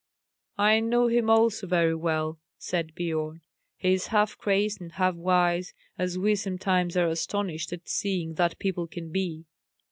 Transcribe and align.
"I 0.57 0.79
know 0.79 1.09
him 1.09 1.29
also 1.29 1.67
very 1.67 1.93
well," 1.93 2.39
said 2.57 2.95
Biorn. 2.95 3.41
"He 3.77 3.93
is 3.93 4.07
half 4.07 4.35
crazed 4.35 4.81
and 4.81 4.93
half 4.93 5.13
wise, 5.13 5.75
as 5.95 6.17
we 6.17 6.33
sometimes 6.33 6.97
are 6.97 7.07
astonished 7.07 7.71
at 7.71 7.87
seeing 7.87 8.33
that 8.33 8.57
people 8.57 8.87
can 8.87 9.11
be. 9.11 9.45